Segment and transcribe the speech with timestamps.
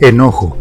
[0.00, 0.56] Enojo.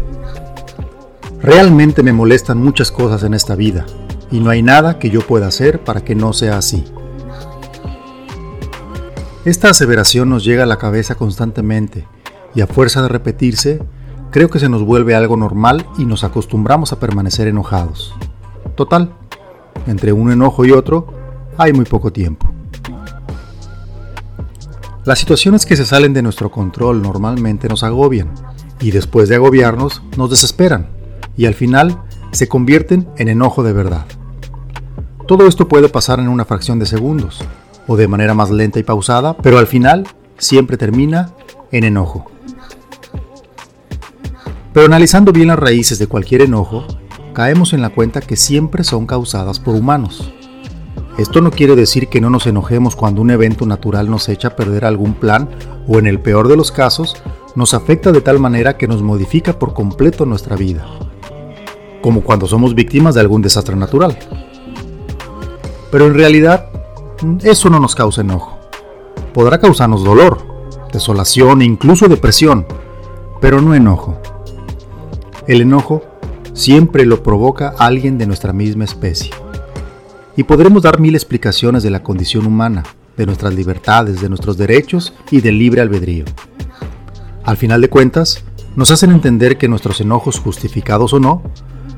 [1.42, 3.86] Realmente me molestan muchas cosas en esta vida
[4.30, 6.86] y no hay nada que yo pueda hacer para que no sea así.
[9.44, 12.08] Esta aseveración nos llega a la cabeza constantemente
[12.54, 13.82] y a fuerza de repetirse,
[14.30, 18.14] creo que se nos vuelve algo normal y nos acostumbramos a permanecer enojados.
[18.76, 19.14] Total,
[19.88, 21.08] entre un enojo y otro
[21.58, 22.48] hay muy poco tiempo.
[25.06, 28.53] Las situaciones que se salen de nuestro control normalmente nos agobian
[28.84, 30.90] y después de agobiarnos nos desesperan
[31.38, 34.06] y al final se convierten en enojo de verdad.
[35.26, 37.40] Todo esto puede pasar en una fracción de segundos
[37.88, 40.06] o de manera más lenta y pausada, pero al final
[40.38, 41.34] siempre termina
[41.72, 42.26] en enojo.
[44.74, 46.86] Pero analizando bien las raíces de cualquier enojo,
[47.34, 50.34] caemos en la cuenta que siempre son causadas por humanos.
[51.18, 54.56] Esto no quiere decir que no nos enojemos cuando un evento natural nos echa a
[54.58, 55.50] perder algún plan
[55.88, 57.16] o en el peor de los casos
[57.56, 60.86] nos afecta de tal manera que nos modifica por completo nuestra vida,
[62.02, 64.18] como cuando somos víctimas de algún desastre natural.
[65.92, 66.70] Pero en realidad,
[67.44, 68.58] eso no nos causa enojo.
[69.34, 70.40] Podrá causarnos dolor,
[70.92, 72.66] desolación e incluso depresión,
[73.40, 74.18] pero no enojo.
[75.48, 76.04] El enojo
[76.54, 79.32] siempre lo provoca alguien de nuestra misma especie.
[80.36, 82.84] Y podremos dar mil explicaciones de la condición humana,
[83.18, 86.26] de nuestras libertades, de nuestros derechos y del libre albedrío.
[87.44, 88.44] Al final de cuentas,
[88.76, 91.44] nos hacen entender que nuestros enojos, justificados o no,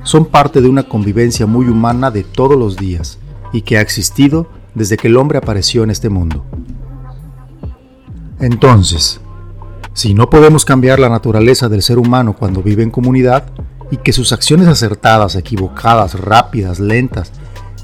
[0.04, 3.20] son parte de una convivencia muy humana de todos los días
[3.54, 6.46] y que ha existido desde que el hombre apareció en este mundo.
[8.40, 9.22] Entonces,
[9.94, 13.46] si no podemos cambiar la naturaleza del ser humano cuando vive en comunidad
[13.92, 17.32] y que sus acciones acertadas, equivocadas, rápidas, lentas,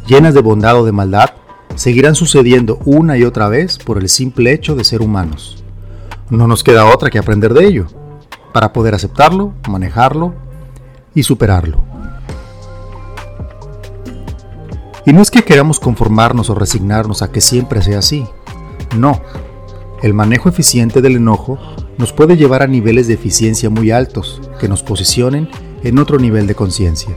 [0.07, 1.29] llenas de bondad o de maldad,
[1.75, 5.60] seguirán sucediendo una y otra vez por el simple hecho de ser humanos.
[6.31, 7.87] No nos queda otra que aprender de ello,
[8.53, 10.33] para poder aceptarlo, manejarlo
[11.13, 11.83] y superarlo.
[15.05, 18.25] Y no es que queramos conformarnos o resignarnos a que siempre sea así.
[18.95, 19.19] No.
[20.01, 21.59] El manejo eficiente del enojo
[21.97, 25.49] nos puede llevar a niveles de eficiencia muy altos que nos posicionen
[25.83, 27.13] en otro nivel de conciencia.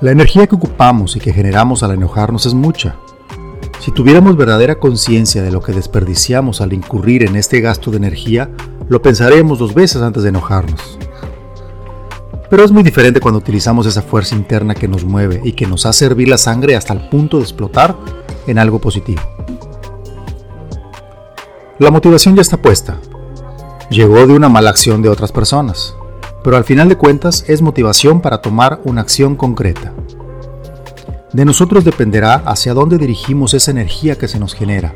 [0.00, 2.94] La energía que ocupamos y que generamos al enojarnos es mucha.
[3.82, 8.48] Si tuviéramos verdadera conciencia de lo que desperdiciamos al incurrir en este gasto de energía,
[8.88, 11.00] lo pensaremos dos veces antes de enojarnos.
[12.48, 15.84] Pero es muy diferente cuando utilizamos esa fuerza interna que nos mueve y que nos
[15.84, 17.96] hace hervir la sangre hasta el punto de explotar
[18.46, 19.20] en algo positivo.
[21.80, 23.00] La motivación ya está puesta.
[23.90, 25.96] Llegó de una mala acción de otras personas
[26.42, 29.92] pero al final de cuentas es motivación para tomar una acción concreta.
[31.32, 34.94] De nosotros dependerá hacia dónde dirigimos esa energía que se nos genera.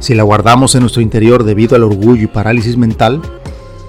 [0.00, 3.20] Si la guardamos en nuestro interior debido al orgullo y parálisis mental,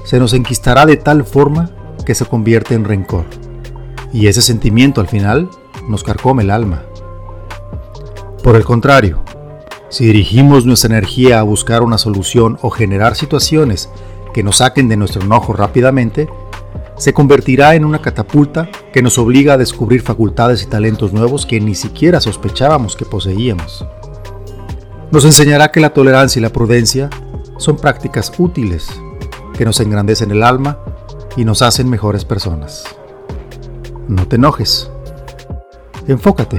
[0.04, 1.72] se nos enquistará de tal forma
[2.06, 3.26] que se convierte en rencor.
[4.12, 5.50] Y ese sentimiento al final
[5.88, 6.84] nos carcome el alma.
[8.44, 9.24] Por el contrario,
[9.90, 13.90] si dirigimos nuestra energía a buscar una solución o generar situaciones
[14.34, 16.28] que nos saquen de nuestro enojo rápidamente,
[16.98, 21.62] se convertirá en una catapulta que nos obliga a descubrir facultades y talentos nuevos que
[21.62, 23.86] ni siquiera sospechábamos que poseíamos.
[25.12, 27.08] Nos enseñará que la tolerancia y la prudencia
[27.60, 28.90] son prácticas útiles
[29.56, 30.80] que nos engrandecen el alma
[31.36, 32.86] y nos hacen mejores personas.
[34.08, 34.90] No te enojes.
[36.08, 36.58] Enfócate